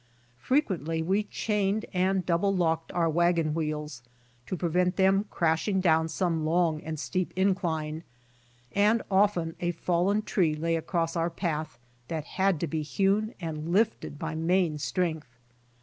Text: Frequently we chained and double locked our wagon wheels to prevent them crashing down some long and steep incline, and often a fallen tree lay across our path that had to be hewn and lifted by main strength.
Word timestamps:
Frequently 0.39 1.03
we 1.03 1.21
chained 1.25 1.85
and 1.93 2.25
double 2.25 2.51
locked 2.55 2.91
our 2.91 3.07
wagon 3.07 3.53
wheels 3.53 4.01
to 4.47 4.57
prevent 4.57 4.95
them 4.95 5.25
crashing 5.29 5.79
down 5.79 6.07
some 6.07 6.43
long 6.43 6.81
and 6.81 6.99
steep 6.99 7.31
incline, 7.35 8.01
and 8.73 9.03
often 9.11 9.55
a 9.59 9.73
fallen 9.73 10.23
tree 10.23 10.55
lay 10.55 10.75
across 10.75 11.15
our 11.15 11.29
path 11.29 11.77
that 12.07 12.23
had 12.25 12.59
to 12.61 12.65
be 12.65 12.81
hewn 12.81 13.35
and 13.39 13.71
lifted 13.71 14.17
by 14.17 14.33
main 14.33 14.79
strength. 14.79 15.37